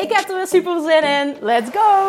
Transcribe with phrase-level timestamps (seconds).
[0.00, 1.36] Ik heb er weer super zin in.
[1.40, 2.08] Let's go!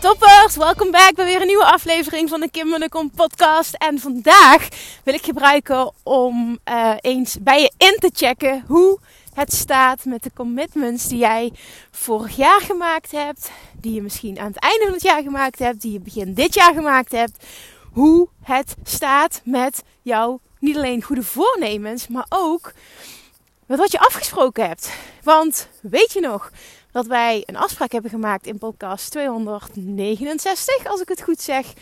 [0.00, 3.74] Toppers, welkom back bij weer een nieuwe aflevering van de Kim Munnekom podcast.
[3.74, 4.68] En vandaag
[5.04, 8.98] wil ik gebruiken om uh, eens bij je in te checken hoe
[9.34, 11.52] het staat met de commitments die jij
[11.90, 13.50] vorig jaar gemaakt hebt.
[13.80, 15.80] Die je misschien aan het einde van het jaar gemaakt hebt.
[15.80, 17.44] Die je begin dit jaar gemaakt hebt.
[17.92, 22.72] Hoe het staat met jouw niet alleen goede voornemens, maar ook
[23.66, 24.92] met wat je afgesproken hebt.
[25.22, 26.50] Want weet je nog
[26.92, 31.72] dat wij een afspraak hebben gemaakt in podcast 269, als ik het goed zeg,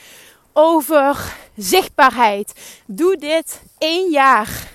[0.53, 2.81] over zichtbaarheid.
[2.87, 4.73] Doe dit één jaar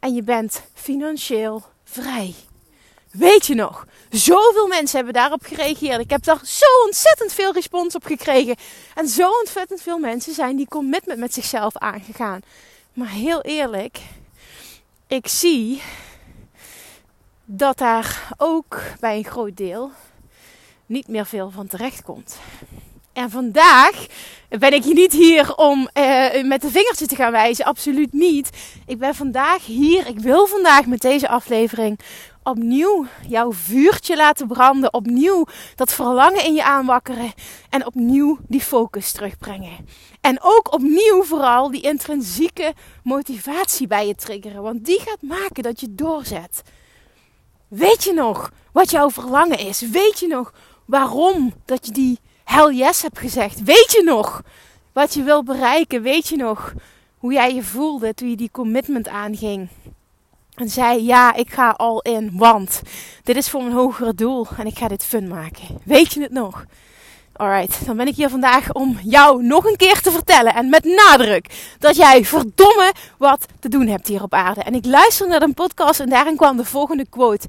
[0.00, 2.34] en je bent financieel vrij.
[3.10, 3.86] Weet je nog?
[4.10, 6.00] Zoveel mensen hebben daarop gereageerd.
[6.00, 8.56] Ik heb daar zo ontzettend veel respons op gekregen.
[8.94, 12.40] En zo ontzettend veel mensen zijn die commitment met zichzelf aangegaan.
[12.92, 14.00] Maar heel eerlijk,
[15.06, 15.82] ik zie
[17.44, 19.90] dat daar ook bij een groot deel
[20.86, 22.38] niet meer veel van terecht komt.
[23.18, 24.06] En vandaag
[24.48, 27.64] ben ik niet hier om uh, met de vingertje te gaan wijzen.
[27.64, 28.50] Absoluut niet.
[28.86, 30.06] Ik ben vandaag hier.
[30.06, 31.98] Ik wil vandaag met deze aflevering
[32.42, 34.92] opnieuw jouw vuurtje laten branden.
[34.92, 37.32] Opnieuw dat verlangen in je aanwakkeren.
[37.70, 39.88] En opnieuw die focus terugbrengen.
[40.20, 44.62] En ook opnieuw vooral die intrinsieke motivatie bij je triggeren.
[44.62, 46.62] Want die gaat maken dat je doorzet.
[47.68, 49.80] Weet je nog wat jouw verlangen is?
[49.80, 50.52] Weet je nog
[50.86, 52.18] waarom dat je die
[52.48, 53.62] hell yes hebt gezegd?
[53.62, 54.42] Weet je nog
[54.92, 56.02] wat je wil bereiken?
[56.02, 56.72] Weet je nog
[57.18, 59.68] hoe jij je voelde toen je die commitment aanging?
[60.54, 62.82] En zei: Ja, ik ga al in, want
[63.22, 65.78] dit is voor mijn hogere doel en ik ga dit fun maken.
[65.84, 66.64] Weet je het nog?
[67.32, 70.84] Alright, dan ben ik hier vandaag om jou nog een keer te vertellen en met
[70.84, 74.62] nadruk dat jij verdomme wat te doen hebt hier op aarde.
[74.62, 77.46] En ik luisterde naar een podcast en daarin kwam de volgende quote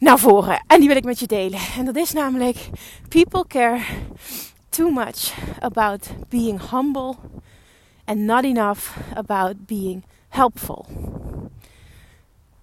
[0.00, 0.64] naar voren.
[0.66, 1.60] En die wil ik met je delen.
[1.76, 2.68] En dat is namelijk:
[3.08, 3.80] People care
[4.68, 7.14] too much about being humble
[8.04, 10.86] and not enough about being helpful.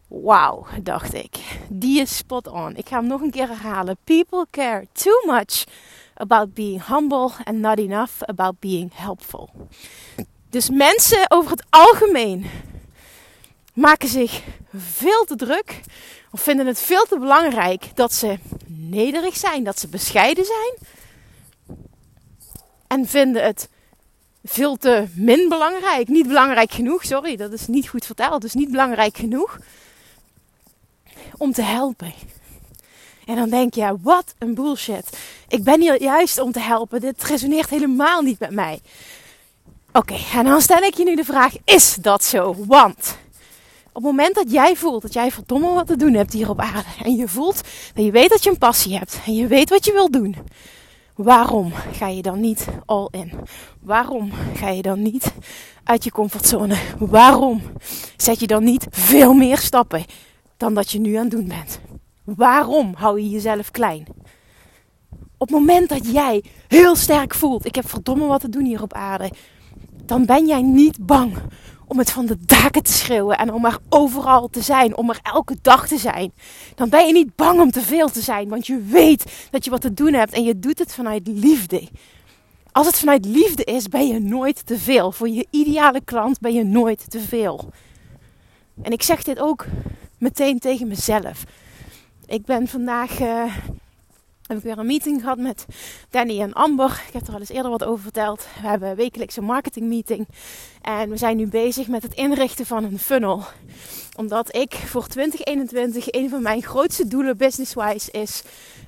[0.08, 1.38] Wauw, dacht ik.
[1.70, 2.76] Die is spot on.
[2.76, 3.98] Ik ga hem nog een keer herhalen.
[4.04, 5.64] People care too much
[6.14, 9.50] about being humble and not enough about being helpful.
[10.50, 12.46] Dus mensen over het algemeen
[13.74, 14.44] maken zich
[14.74, 15.82] veel te druk
[16.38, 20.74] of vinden het veel te belangrijk dat ze nederig zijn, dat ze bescheiden zijn.
[22.88, 23.70] En vinden het
[24.44, 28.72] veel te min belangrijk, niet belangrijk genoeg, sorry, dat is niet goed verteld, dus niet
[28.72, 29.60] belangrijk genoeg
[31.38, 32.14] om te helpen.
[33.26, 35.18] En dan denk je, wat een bullshit.
[35.48, 37.02] Ik ben hier juist om te helpen.
[37.02, 38.80] Dit resoneert helemaal niet met mij.
[39.92, 42.56] Oké, en dan stel ik je nu de vraag: is dat zo?
[42.66, 43.18] Want
[44.04, 46.90] het moment dat jij voelt dat jij verdomme wat te doen hebt hier op aarde.
[47.04, 47.62] En je voelt
[47.94, 49.20] dat je weet dat je een passie hebt.
[49.26, 50.36] En je weet wat je wilt doen.
[51.16, 53.32] Waarom ga je dan niet all in?
[53.82, 55.34] Waarom ga je dan niet
[55.84, 56.78] uit je comfortzone?
[57.00, 57.62] Waarom
[58.18, 60.06] zet je dan niet veel meer stappen
[60.58, 61.80] dan dat je nu aan het doen bent?
[62.24, 64.06] Waarom hou je jezelf klein?
[65.38, 68.82] Op het moment dat jij heel sterk voelt, ik heb verdomme wat te doen hier
[68.82, 69.32] op aarde,
[70.06, 71.38] dan ben jij niet bang
[71.88, 75.20] om het van de daken te schreeuwen en om er overal te zijn, om er
[75.24, 76.34] elke dag te zijn.
[76.76, 79.70] Dan ben je niet bang om te veel te zijn, want je weet dat je
[79.70, 81.88] wat te doen hebt en je doet het vanuit liefde.
[82.72, 85.12] Als het vanuit liefde is, ben je nooit te veel.
[85.12, 87.70] Voor je ideale klant ben je nooit te veel.
[88.82, 89.66] En ik zeg dit ook
[90.18, 91.44] meteen tegen mezelf.
[92.26, 93.20] Ik ben vandaag.
[93.20, 93.54] Uh,
[94.48, 95.66] heb ik weer een meeting gehad met
[96.10, 97.04] Danny en Amber.
[97.08, 98.48] Ik heb er al eens eerder wat over verteld.
[98.62, 100.28] We hebben een wekelijkse marketingmeeting.
[100.82, 103.44] En we zijn nu bezig met het inrichten van een funnel.
[104.16, 108.44] Omdat ik voor 2021 een van mijn grootste doelen business-wise is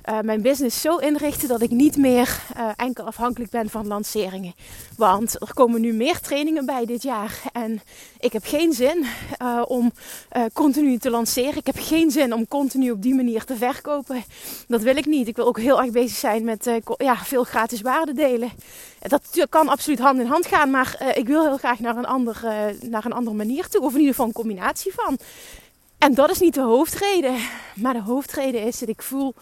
[0.08, 4.54] uh, mijn business zo inrichten dat ik niet meer uh, enkel afhankelijk ben van lanceringen.
[4.96, 7.40] Want er komen nu meer trainingen bij dit jaar.
[7.52, 7.80] En
[8.18, 9.04] ik heb geen zin
[9.42, 9.92] uh, om
[10.52, 11.56] continu te lanceren.
[11.56, 14.24] Ik heb geen zin om continu op die manier te verkopen.
[14.68, 15.28] Dat wil ik niet.
[15.28, 18.50] Ik wil ook heel erg bezig zijn met ja, veel gratis waarde delen.
[18.98, 20.70] Dat kan absoluut hand in hand gaan.
[20.70, 22.40] Maar ik wil heel graag naar een, ander,
[22.80, 23.82] naar een andere manier toe.
[23.82, 25.18] Of in ieder geval een combinatie van.
[26.00, 27.34] En dat is niet de hoofdreden.
[27.74, 29.34] Maar de hoofdreden is dat ik voel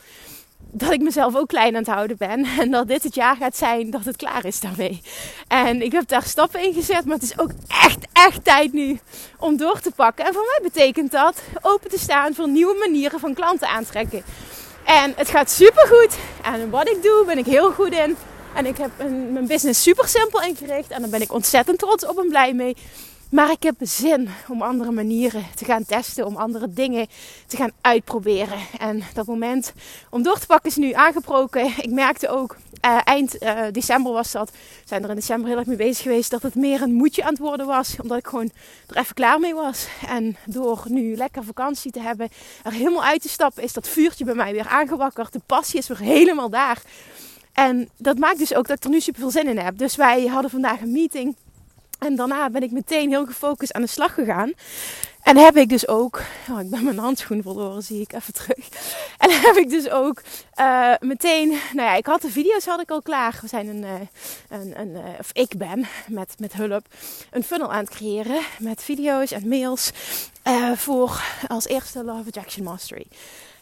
[0.59, 2.45] dat ik mezelf ook klein aan het houden ben.
[2.61, 5.03] En dat dit het jaar gaat zijn dat het klaar is daarmee.
[5.49, 7.05] En ik heb daar stappen in gezet.
[7.05, 7.51] Maar het is ook
[7.85, 8.99] echt, echt tijd nu
[9.39, 10.27] om door te pakken.
[10.27, 14.23] En voor mij betekent dat open te staan voor nieuwe manieren van klanten aantrekken.
[14.85, 16.17] En het gaat super goed.
[16.43, 18.17] En wat ik doe, ben ik heel goed in.
[18.55, 18.91] En ik heb
[19.31, 20.91] mijn business super simpel ingericht.
[20.91, 22.77] En daar ben ik ontzettend trots op en blij mee.
[23.31, 27.07] Maar ik heb zin om andere manieren te gaan testen, om andere dingen
[27.47, 28.59] te gaan uitproberen.
[28.79, 29.73] En dat moment
[30.11, 31.67] om door te pakken is nu aangebroken.
[31.67, 34.53] Ik merkte ook, uh, eind uh, december was dat,
[34.85, 37.31] zijn er in december heel erg mee bezig geweest, dat het meer een moedje aan
[37.31, 37.97] het worden was.
[38.03, 38.51] Omdat ik gewoon
[38.87, 39.87] er even klaar mee was.
[40.07, 42.29] En door nu lekker vakantie te hebben,
[42.63, 45.33] er helemaal uit te stappen, is dat vuurtje bij mij weer aangewakkerd.
[45.33, 46.83] De passie is weer helemaal daar.
[47.53, 49.79] En dat maakt dus ook dat ik er nu super veel zin in heb.
[49.79, 51.37] Dus wij hadden vandaag een meeting
[51.99, 54.53] en daarna ben ik meteen heel gefocust aan de slag gegaan.
[55.23, 58.69] En heb ik dus ook, oh, ik ben mijn handschoen verloren, zie ik even terug.
[59.19, 60.23] En heb ik dus ook
[60.61, 63.39] uh, meteen, nou ja, ik had de video's had ik al klaar.
[63.41, 63.91] We zijn een, uh,
[64.49, 66.87] een, een uh, of ik ben met, met hulp
[67.31, 69.91] een funnel aan het creëren met video's en mails
[70.75, 73.07] voor als eerste Love Attraction Mastery.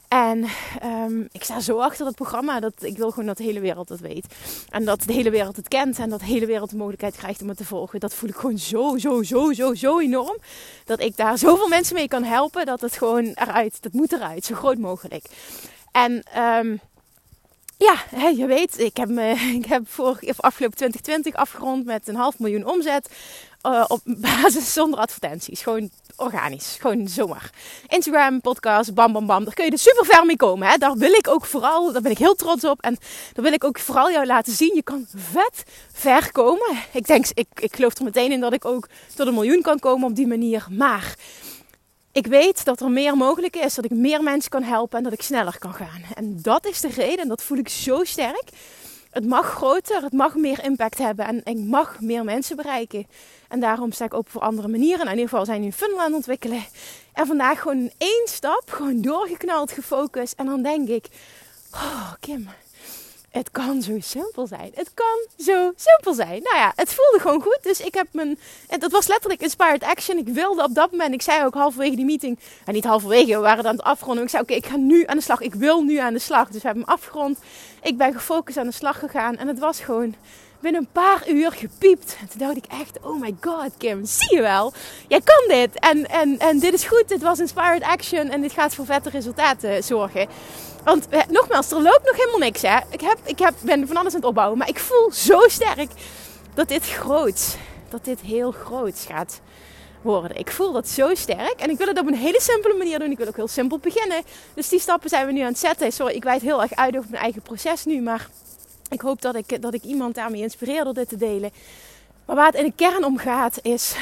[0.09, 0.47] En
[0.85, 3.89] um, ik sta zo achter dat programma dat ik wil gewoon dat de hele wereld
[3.89, 4.27] het weet.
[4.71, 7.43] En dat de hele wereld het kent en dat de hele wereld de mogelijkheid krijgt
[7.43, 8.01] om het te volgen.
[8.01, 10.37] Dat voel ik gewoon zo, zo, zo, zo, zo enorm.
[10.85, 12.67] Dat ik daar zoveel mensen mee kan helpen.
[12.67, 15.25] Dat het gewoon eruit, dat moet eruit, zo groot mogelijk.
[15.93, 16.81] En um,
[17.79, 17.97] ja,
[18.29, 19.11] je weet, ik heb,
[19.61, 23.09] ik heb voor, afgelopen 2020 afgerond met een half miljoen omzet.
[23.67, 25.61] Uh, op basis zonder advertenties.
[25.61, 26.77] Gewoon organisch.
[26.81, 27.51] Gewoon zomaar.
[27.87, 29.45] Instagram, podcast, bam bam bam.
[29.45, 30.69] Daar kun je er super ver mee komen.
[30.69, 30.77] Hè?
[30.77, 32.81] Daar wil ik ook vooral, daar ben ik heel trots op.
[32.81, 32.97] En
[33.33, 34.75] daar wil ik ook vooral jou laten zien.
[34.75, 36.77] Je kan vet ver komen.
[36.93, 39.79] Ik denk, ik, ik geloof er meteen in dat ik ook tot een miljoen kan
[39.79, 40.67] komen op die manier.
[40.71, 41.15] Maar
[42.13, 43.75] ik weet dat er meer mogelijk is.
[43.75, 46.03] Dat ik meer mensen kan helpen en dat ik sneller kan gaan.
[46.15, 47.19] En dat is de reden.
[47.19, 48.51] En dat voel ik zo sterk
[49.17, 53.07] het mag groter, het mag meer impact hebben en ik mag meer mensen bereiken.
[53.49, 55.01] En daarom sta ik open voor andere manieren.
[55.01, 56.65] En in ieder geval zijn nu een funnel aan het ontwikkelen.
[57.13, 60.35] En vandaag gewoon één stap, gewoon doorgeknald, gefocust.
[60.39, 61.07] En dan denk ik,
[61.75, 62.49] oh Kim,
[63.37, 64.71] het kan zo simpel zijn.
[64.75, 66.43] Het kan zo simpel zijn.
[66.43, 67.59] Nou ja, het voelde gewoon goed.
[67.63, 68.39] Dus ik heb mijn.
[68.69, 70.19] En dat was letterlijk inspired action.
[70.19, 71.15] Ik wilde op dat moment.
[71.15, 72.39] Ik zei ook halverwege die meeting.
[72.65, 74.25] En niet halverwege, we waren dan aan het afronden.
[74.25, 75.41] Ik zei: Oké, ik ga nu aan de slag.
[75.41, 76.49] Ik wil nu aan de slag.
[76.49, 77.39] Dus we hebben hem afgerond.
[77.83, 79.37] Ik ben gefocust aan de slag gegaan.
[79.37, 80.15] En het was gewoon
[80.61, 82.17] binnen een paar uur gepiept.
[82.21, 84.73] En toen dacht ik echt, oh my god Kim, zie je wel?
[85.09, 85.79] Jij kan dit.
[85.79, 87.09] En, en, en dit is goed.
[87.09, 88.29] Dit was inspired action.
[88.29, 90.29] En dit gaat voor vette resultaten zorgen.
[90.87, 92.63] Want nogmaals, er loopt nog helemaal niks.
[92.63, 92.79] Hè?
[92.91, 94.59] Ik, heb, ik heb, ben van alles aan het opbouwen.
[94.59, 95.91] Maar ik voel zo sterk
[96.55, 97.57] dat dit groot,
[97.89, 99.41] dat dit heel groot gaat
[100.03, 100.37] worden.
[100.37, 101.55] Ik voel dat zo sterk.
[101.57, 103.11] En ik wil het op een hele simpele manier doen.
[103.11, 104.23] Ik wil ook heel simpel beginnen.
[104.55, 105.93] Dus die stappen zijn we nu aan het zetten.
[105.93, 108.01] Sorry, ik wijd heel erg uit over mijn eigen proces nu.
[108.01, 108.29] Maar
[108.91, 111.51] ik hoop dat ik, dat ik iemand daarmee inspireer door dit te delen.
[112.27, 113.97] Maar waar het in de kern om gaat is...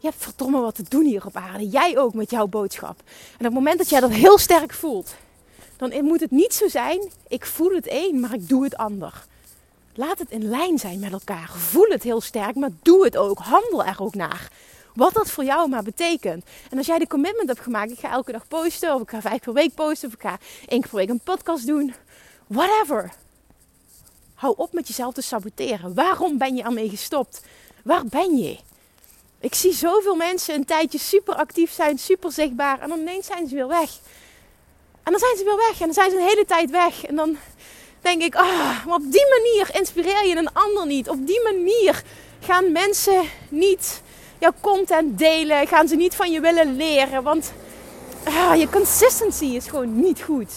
[0.00, 1.68] Je hebt verdomme wat te doen hier op aarde.
[1.68, 2.98] Jij ook met jouw boodschap.
[3.08, 5.14] En op het moment dat jij dat heel sterk voelt
[5.78, 9.26] dan moet het niet zo zijn, ik voel het een, maar ik doe het ander.
[9.94, 11.50] Laat het in lijn zijn met elkaar.
[11.56, 13.38] Voel het heel sterk, maar doe het ook.
[13.38, 14.50] Handel er ook naar.
[14.94, 16.44] Wat dat voor jou maar betekent.
[16.70, 19.20] En als jij de commitment hebt gemaakt, ik ga elke dag posten, of ik ga
[19.20, 21.94] vijf per week posten, of ik ga één keer per week een podcast doen.
[22.46, 23.12] Whatever.
[24.34, 25.94] Hou op met jezelf te saboteren.
[25.94, 27.42] Waarom ben je ermee gestopt?
[27.84, 28.58] Waar ben je?
[29.40, 33.48] Ik zie zoveel mensen een tijdje super actief zijn, super zichtbaar, en dan ineens zijn
[33.48, 33.90] ze weer weg.
[35.08, 35.80] En dan zijn ze weer weg.
[35.80, 37.04] En dan zijn ze een hele tijd weg.
[37.04, 37.36] En dan
[38.00, 41.08] denk ik, maar op die manier inspireer je een ander niet.
[41.08, 42.02] Op die manier
[42.40, 44.02] gaan mensen niet
[44.38, 45.66] jouw content delen.
[45.66, 47.22] Gaan ze niet van je willen leren.
[47.22, 47.52] Want
[48.24, 50.52] ah, je consistency is gewoon niet goed.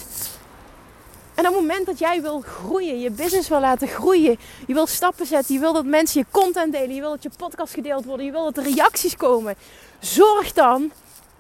[1.36, 4.88] En op het moment dat jij wil groeien, je business wil laten groeien, je wil
[4.88, 8.06] stappen zetten, je wil dat mensen je content delen, je wil dat je podcast gedeeld
[8.06, 9.56] wordt, je wil dat er reacties komen,
[10.00, 10.92] zorg dan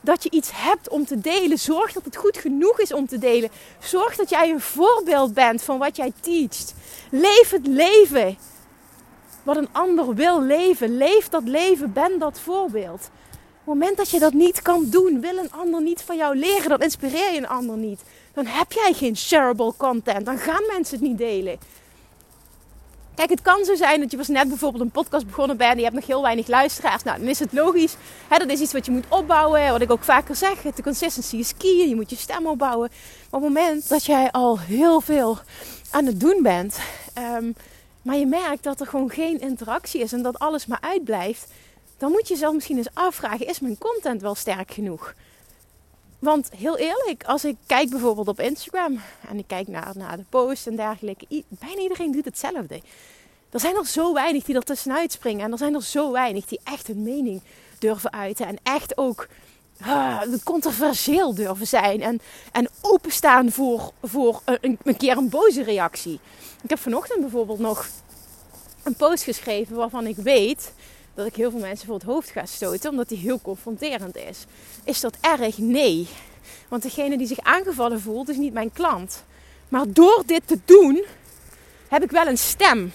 [0.02, 1.60] dat je iets hebt om te delen.
[1.60, 3.50] Zorg dat het goed genoeg is om te delen.
[3.80, 6.74] Zorg dat jij een voorbeeld bent van wat jij teacht.
[7.12, 8.38] Leef het leven.
[9.44, 10.98] wat een ander wil leven.
[10.98, 13.10] Leef dat leven, ben dat voorbeeld.
[13.64, 16.36] Op het moment dat je dat niet kan doen, wil een ander niet van jou
[16.36, 18.02] leren, dan inspireer je een ander niet.
[18.34, 21.60] Dan heb jij geen shareable content, dan gaan mensen het niet delen.
[23.16, 25.78] Kijk, het kan zo zijn dat je was net bijvoorbeeld een podcast begonnen bent en
[25.78, 27.04] je hebt nog heel weinig luisteraars.
[27.04, 27.96] Nou, dan is het logisch.
[28.30, 29.72] Dat is iets wat je moet opbouwen.
[29.72, 31.88] Wat ik ook vaker zeg, de consistency is key.
[31.88, 32.90] Je moet je stem opbouwen.
[33.30, 35.40] Maar op het moment dat jij al heel veel
[35.92, 36.80] aan het doen bent,
[37.38, 37.56] um,
[38.02, 41.48] maar je merkt dat er gewoon geen interactie is en dat alles maar uitblijft,
[41.98, 45.14] dan moet je jezelf misschien eens afvragen: is mijn content wel sterk genoeg?
[46.22, 50.24] Want heel eerlijk, als ik kijk bijvoorbeeld op Instagram en ik kijk naar, naar de
[50.30, 52.82] posts en dergelijke, bijna iedereen doet hetzelfde.
[53.50, 56.46] Er zijn er zo weinig die er tussenuit springen en er zijn er zo weinig
[56.46, 57.42] die echt hun mening
[57.80, 59.28] durven uiten en echt ook
[59.82, 66.20] uh, controversieel durven zijn en, en openstaan voor, voor een keer een boze reactie.
[66.64, 67.88] Ik heb vanochtend bijvoorbeeld nog
[68.84, 70.74] een post geschreven waarvan ik weet
[71.14, 74.46] dat ik heel veel mensen voor het hoofd ga stoten, omdat die heel confronterend is.
[74.84, 75.58] Is dat erg?
[75.58, 76.08] Nee.
[76.68, 79.24] Want degene die zich aangevallen voelt, is niet mijn klant.
[79.70, 81.06] Maar door dit te doen,
[81.88, 82.94] heb ik wel een stem.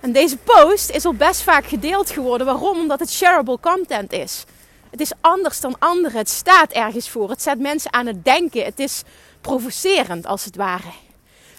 [0.00, 2.46] En deze post is al best vaak gedeeld geworden.
[2.46, 2.78] Waarom?
[2.78, 4.44] Omdat het shareable content is.
[4.90, 6.18] Het is anders dan anderen.
[6.18, 7.30] Het staat ergens voor.
[7.30, 8.64] Het zet mensen aan het denken.
[8.64, 9.02] Het is
[9.40, 11.07] provocerend als het ware.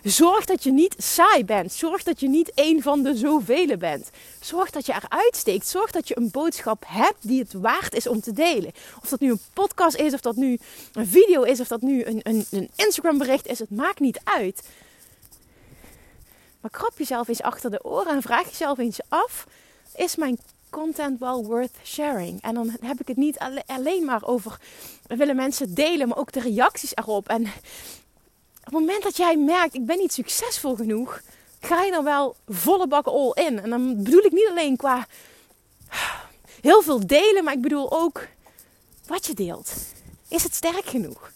[0.10, 1.74] Zorg dat je niet saai bent.
[1.74, 4.10] Zorg dat je niet een van de zoveel bent.
[4.40, 5.68] Zorg dat je eruit steekt.
[5.68, 8.72] Zorg dat je een boodschap hebt die het waard is om te delen.
[9.02, 10.60] Of dat nu een podcast is, of dat nu
[10.94, 13.60] een video is, of dat nu een, een, een Instagram bericht is.
[13.60, 14.68] Het maakt niet uit.
[16.62, 19.48] Maar krap jezelf eens achter de oren en vraag jezelf eens af:
[19.96, 20.40] is mijn
[20.70, 22.42] content well worth sharing?
[22.42, 24.60] En dan heb ik het niet alleen maar over
[25.08, 27.28] willen mensen delen, maar ook de reacties erop.
[27.28, 27.48] En
[28.70, 31.22] het moment dat jij merkt, ik ben niet succesvol genoeg,
[31.60, 33.60] ga je dan wel volle bak all in.
[33.60, 35.08] En dan bedoel ik niet alleen qua
[36.62, 38.28] heel veel delen, maar ik bedoel ook
[39.08, 39.74] wat je deelt.
[40.28, 41.32] Is het sterk genoeg?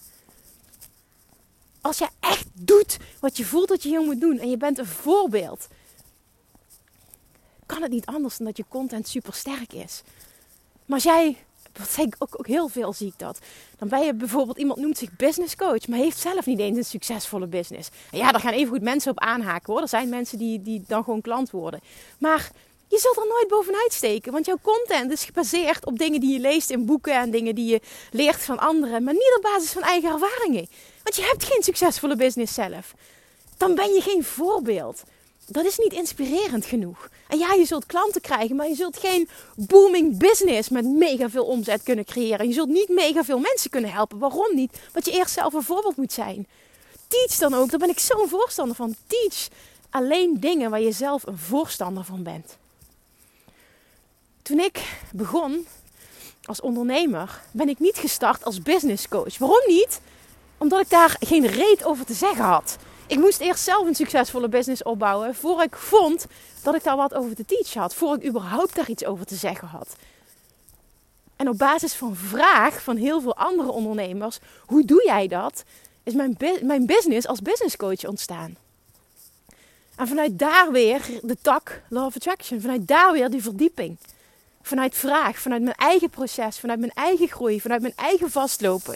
[1.81, 4.77] Als je echt doet wat je voelt dat je hier moet doen en je bent
[4.77, 5.67] een voorbeeld,
[7.65, 10.01] kan het niet anders dan dat je content super sterk is.
[10.85, 11.37] Maar als jij
[11.79, 13.39] wat ik ook, ook heel veel zie ik dat.
[13.77, 16.85] Dan ben je bijvoorbeeld, iemand noemt zich business coach, maar heeft zelf niet eens een
[16.85, 17.89] succesvolle business.
[18.11, 19.81] En ja, daar gaan even goed mensen op aanhaken hoor.
[19.81, 21.79] Er zijn mensen die, die dan gewoon klant worden.
[22.17, 22.51] Maar
[22.87, 26.39] je zult er nooit bovenuit steken, want jouw content is gebaseerd op dingen die je
[26.39, 29.81] leest in boeken en dingen die je leert van anderen, maar niet op basis van
[29.81, 30.67] eigen ervaringen.
[31.03, 32.93] Want je hebt geen succesvolle business zelf.
[33.57, 35.03] Dan ben je geen voorbeeld
[35.47, 37.09] dat is niet inspirerend genoeg.
[37.27, 41.45] En ja, je zult klanten krijgen, maar je zult geen booming business met mega veel
[41.45, 42.47] omzet kunnen creëren.
[42.47, 44.19] Je zult niet mega veel mensen kunnen helpen.
[44.19, 44.79] Waarom niet?
[44.93, 46.47] Want je eerst zelf een voorbeeld moet zijn.
[47.07, 48.95] Teach dan ook, daar ben ik zo'n voorstander van.
[49.07, 49.47] Teach
[49.89, 52.57] alleen dingen waar je zelf een voorstander van bent.
[54.41, 55.67] Toen ik begon
[56.43, 59.37] als ondernemer, ben ik niet gestart als business coach.
[59.37, 60.01] Waarom niet?
[60.57, 62.77] Omdat ik daar geen reet over te zeggen had.
[63.07, 65.35] Ik moest eerst zelf een succesvolle business opbouwen.
[65.35, 66.25] Voor ik vond
[66.63, 67.95] dat ik daar wat over te teachen had.
[67.95, 69.95] Voor ik überhaupt daar iets over te zeggen had.
[71.35, 75.63] En op basis van vraag van heel veel andere ondernemers: hoe doe jij dat?
[76.03, 78.57] Is mijn, mijn business als business coach ontstaan.
[79.95, 82.61] En vanuit daar weer de tak of Attraction.
[82.61, 83.97] Vanuit daar weer die verdieping.
[84.61, 88.95] Vanuit vraag, vanuit mijn eigen proces, vanuit mijn eigen groei, vanuit mijn eigen vastlopen.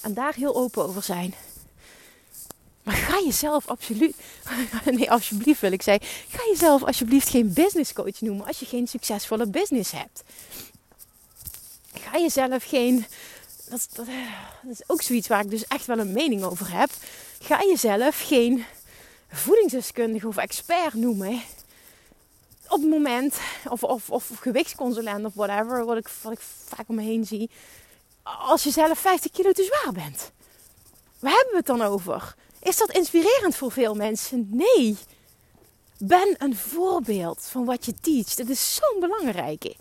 [0.00, 1.34] En daar heel open over zijn.
[2.84, 4.16] Maar ga jezelf absoluut,
[4.84, 8.86] nee alsjeblieft wil ik zeggen, ga jezelf alsjeblieft geen business coach noemen als je geen
[8.86, 10.22] succesvolle business hebt.
[11.94, 13.06] Ga jezelf geen,
[13.68, 14.06] dat, dat,
[14.62, 16.90] dat is ook zoiets waar ik dus echt wel een mening over heb.
[17.40, 18.64] Ga jezelf geen
[19.28, 21.42] voedingsdeskundige of expert noemen
[22.68, 23.38] op het moment,
[23.68, 27.50] of, of, of gewichtsconsulent of whatever, wat ik, wat ik vaak om me heen zie,
[28.22, 30.30] als je zelf 50 kilo te zwaar bent.
[31.18, 32.34] Waar hebben we het dan over?
[32.64, 34.48] Is dat inspirerend voor veel mensen?
[34.50, 34.96] Nee.
[35.98, 38.36] Ben een voorbeeld van wat je teacht.
[38.36, 39.74] Dat is zo'n belangrijke.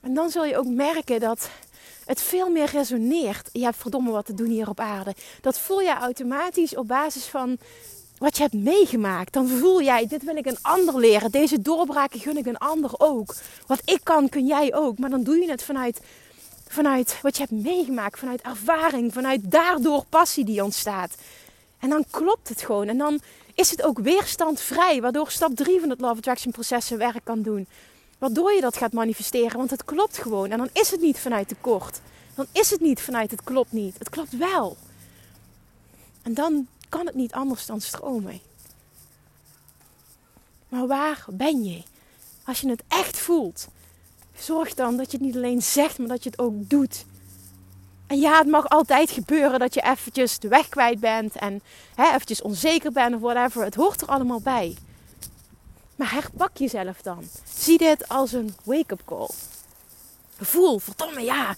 [0.00, 1.50] En dan zul je ook merken dat
[2.04, 3.48] het veel meer resoneert.
[3.52, 5.14] Je hebt verdomme wat te doen hier op aarde.
[5.40, 7.58] Dat voel je automatisch op basis van
[8.18, 9.32] wat je hebt meegemaakt.
[9.32, 11.30] Dan voel jij, dit wil ik een ander leren.
[11.30, 13.34] Deze doorbraken gun ik een ander ook.
[13.66, 14.98] Wat ik kan, kun jij ook.
[14.98, 16.00] Maar dan doe je het vanuit,
[16.68, 18.18] vanuit wat je hebt meegemaakt.
[18.18, 19.12] Vanuit ervaring.
[19.12, 21.14] Vanuit daardoor passie die ontstaat.
[21.80, 22.88] En dan klopt het gewoon.
[22.88, 23.20] En dan
[23.54, 27.42] is het ook weerstandvrij, waardoor stap 3 van het Love Attraction proces zijn werk kan
[27.42, 27.66] doen.
[28.18, 30.50] Waardoor je dat gaat manifesteren, want het klopt gewoon.
[30.50, 32.00] En dan is het niet vanuit tekort.
[32.34, 33.98] Dan is het niet vanuit het klopt niet.
[33.98, 34.76] Het klopt wel.
[36.22, 38.40] En dan kan het niet anders dan stromen.
[40.68, 41.82] Maar waar ben je?
[42.44, 43.68] Als je het echt voelt,
[44.38, 47.04] zorg dan dat je het niet alleen zegt, maar dat je het ook doet.
[48.10, 51.62] En ja, het mag altijd gebeuren dat je eventjes de weg kwijt bent en
[51.94, 53.64] hè, eventjes onzeker bent of whatever.
[53.64, 54.76] Het hoort er allemaal bij.
[55.96, 57.24] Maar herpak jezelf dan.
[57.54, 59.28] Zie dit als een wake-up call.
[60.40, 61.54] Voel, verdomme ja,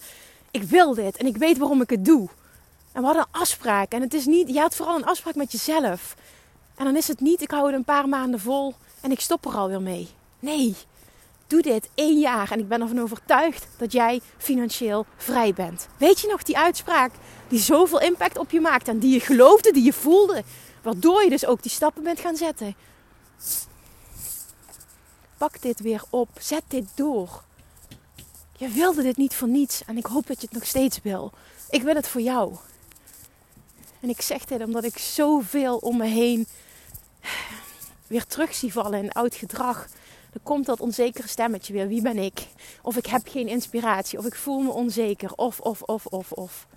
[0.51, 2.29] ik wil dit en ik weet waarom ik het doe.
[2.91, 3.91] En we hadden een afspraak.
[3.91, 6.15] En het is niet, je had vooral een afspraak met jezelf.
[6.75, 9.45] En dan is het niet, ik hou het een paar maanden vol en ik stop
[9.45, 10.09] er alweer mee.
[10.39, 10.75] Nee,
[11.47, 15.87] doe dit één jaar en ik ben ervan overtuigd dat jij financieel vrij bent.
[15.97, 17.11] Weet je nog die uitspraak
[17.47, 20.43] die zoveel impact op je maakt en die je geloofde, die je voelde,
[20.81, 22.75] waardoor je dus ook die stappen bent gaan zetten?
[25.37, 27.43] Pak dit weer op, zet dit door.
[28.57, 31.31] Je wilde dit niet voor niets en ik hoop dat je het nog steeds wil.
[31.69, 32.55] Ik wil het voor jou.
[33.99, 36.47] En ik zeg dit omdat ik zoveel om me heen
[38.07, 39.87] weer terug zie vallen in oud gedrag.
[40.33, 41.87] Dan komt dat onzekere stemmetje weer.
[41.87, 42.47] Wie ben ik?
[42.81, 44.19] Of ik heb geen inspiratie.
[44.19, 45.33] Of ik voel me onzeker.
[45.35, 46.67] Of, of, of, of, of.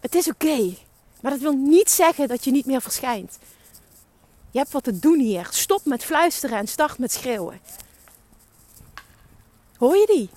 [0.00, 0.74] Het is oké.
[1.20, 3.38] maar dat wil niet zeggen dat je niet meer verschijnt.
[4.50, 5.48] Je hebt wat te doen hier.
[5.50, 7.60] Stop met fluisteren en start met schreeuwen.
[9.76, 10.30] Hoor je die?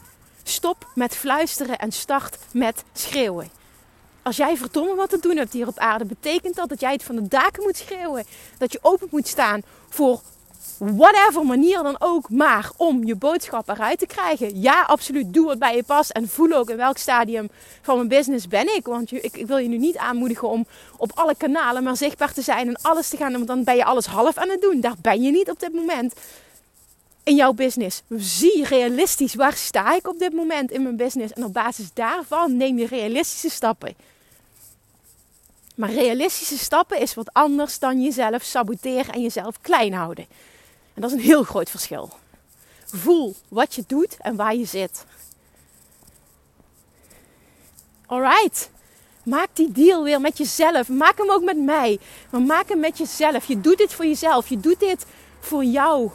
[0.43, 3.49] Stop met fluisteren en start met schreeuwen.
[4.21, 7.03] Als jij verdomme wat te doen hebt hier op aarde, betekent dat dat jij het
[7.03, 8.25] van de daken moet schreeuwen.
[8.57, 10.21] Dat je open moet staan voor
[10.77, 14.61] whatever manier dan ook, maar om je boodschap eruit te krijgen.
[14.61, 17.49] Ja, absoluut, doe wat bij je past en voel ook in welk stadium
[17.81, 18.85] van mijn business ben ik.
[18.85, 20.65] Want ik, ik wil je nu niet aanmoedigen om
[20.97, 23.85] op alle kanalen maar zichtbaar te zijn en alles te gaan, want dan ben je
[23.85, 24.81] alles half aan het doen.
[24.81, 26.13] Daar ben je niet op dit moment
[27.23, 28.01] in jouw business.
[28.17, 32.57] Zie realistisch waar sta ik op dit moment in mijn business en op basis daarvan
[32.57, 33.95] neem je realistische stappen.
[35.75, 40.25] Maar realistische stappen is wat anders dan jezelf saboteren en jezelf klein houden.
[40.97, 42.09] En dat is een heel groot verschil.
[42.85, 45.05] Voel wat je doet en waar je zit.
[48.05, 48.69] Alright.
[49.23, 50.89] Maak die deal weer met jezelf.
[50.89, 51.99] Maak hem ook met mij.
[52.29, 53.45] Maar maak hem met jezelf.
[53.45, 54.49] Je doet dit voor jezelf.
[54.49, 55.05] Je doet dit
[55.39, 56.11] voor jouw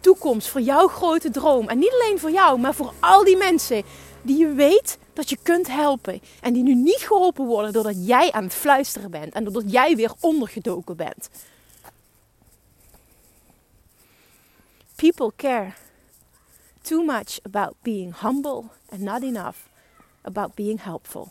[0.00, 0.48] toekomst.
[0.48, 1.68] Voor jouw grote droom.
[1.68, 3.82] En niet alleen voor jou, maar voor al die mensen
[4.22, 6.20] die je weet dat je kunt helpen.
[6.40, 9.34] En die nu niet geholpen worden doordat jij aan het fluisteren bent.
[9.34, 11.28] En doordat jij weer ondergedoken bent.
[14.96, 15.74] People care
[16.82, 19.56] too much about being humble and not enough
[20.22, 21.28] about being helpful.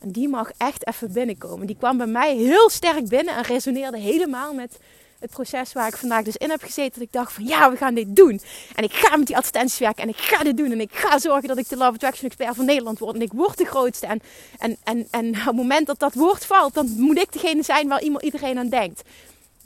[0.00, 1.66] En die mag echt even binnenkomen.
[1.66, 4.78] Die kwam bij mij heel sterk binnen en resoneerde helemaal met
[5.18, 6.92] het proces waar ik vandaag dus in heb gezeten.
[6.92, 8.40] Dat ik dacht van ja, we gaan dit doen.
[8.74, 10.70] En ik ga met die advertenties werken en ik ga dit doen.
[10.70, 13.14] En ik ga zorgen dat ik de Love Attraction Expert van Nederland word.
[13.14, 14.06] En ik word de grootste.
[14.06, 14.20] En,
[14.58, 17.88] en, en, en op het moment dat dat woord valt, dan moet ik degene zijn
[17.88, 19.02] waar iedereen aan denkt.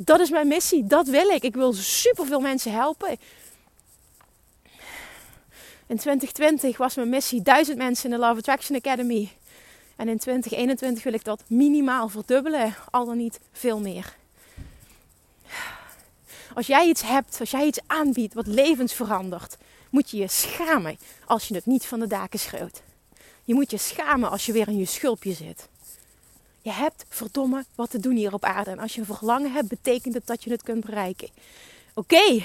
[0.04, 0.86] Dat is mijn missie.
[0.86, 1.42] Dat wil ik.
[1.42, 3.18] Ik wil superveel mensen helpen.
[5.86, 9.30] In 2020 was mijn missie duizend mensen in de Love Attraction Academy.
[9.96, 14.16] En in 2021 wil ik dat minimaal verdubbelen, al dan niet veel meer.
[16.54, 19.56] Als jij iets hebt, als jij iets aanbiedt wat levens verandert,
[19.90, 22.82] moet je je schamen als je het niet van de daken schreeuwt.
[23.44, 25.68] Je moet je schamen als je weer in je schulpje zit.
[26.62, 28.70] Je hebt verdomme wat te doen hier op aarde.
[28.70, 31.28] En als je een verlangen hebt, betekent het dat je het kunt bereiken.
[31.94, 32.44] Oké,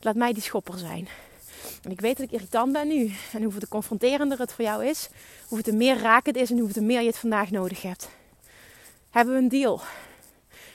[0.00, 1.08] laat mij die schopper zijn.
[1.82, 3.12] En ik weet dat ik irritant ben nu.
[3.32, 5.08] En hoeveel te confronterender het voor jou is,
[5.48, 8.08] hoeveel te meer raak het is en hoeveel te meer je het vandaag nodig hebt.
[9.10, 9.80] Hebben we een deal?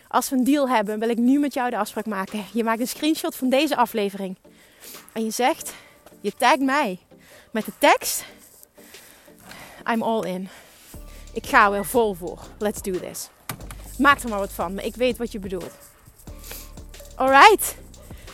[0.08, 2.45] Als we een deal hebben, wil ik nu met jou de afspraak maken.
[2.54, 4.36] Je maakt een screenshot van deze aflevering.
[5.13, 5.74] En je zegt,
[6.21, 7.00] je tagt mij
[7.52, 8.26] met de tekst,
[9.91, 10.50] I'm all in.
[11.34, 12.39] Ik ga er weer vol voor.
[12.58, 13.30] Let's do this.
[13.98, 15.74] Maak er maar wat van, maar ik weet wat je bedoelt.
[17.15, 17.76] Alright.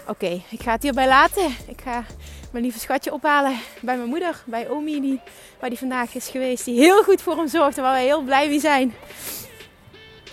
[0.08, 1.56] Oké, ik ga het hierbij laten.
[1.68, 2.06] Ik ga
[2.52, 5.22] mijn lieve schatje ophalen bij mijn moeder, bij Omi, die,
[5.60, 6.66] waar die vandaag is geweest.
[6.66, 8.94] Die heel goed voor hem zorgde, waar wij heel blij mee zijn.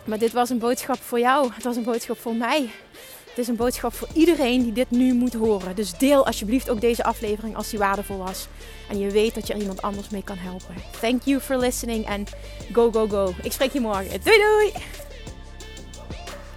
[0.05, 1.51] Maar dit was een boodschap voor jou.
[1.53, 2.71] Het was een boodschap voor mij.
[3.35, 5.75] Het is een boodschap voor iedereen die dit nu moet horen.
[5.75, 8.47] Dus deel alsjeblieft ook deze aflevering als die waardevol was.
[8.89, 10.75] En je weet dat je er iemand anders mee kan helpen.
[11.01, 12.27] Thank you for listening en
[12.73, 13.35] go, go, go.
[13.43, 14.21] Ik spreek je morgen.
[14.23, 14.73] Doei, doei!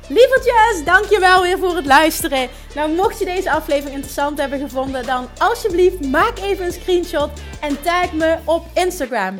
[0.10, 2.50] Lievertjes, dankjewel weer voor het luisteren.
[2.76, 7.30] Nou, mocht je deze aflevering interessant hebben gevonden, dan alsjeblieft maak even een screenshot
[7.62, 9.40] en tag me op Instagram.